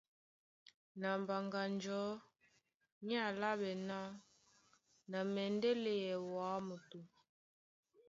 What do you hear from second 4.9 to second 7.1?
Na mɛndɛ́ léɛ wǎ moto.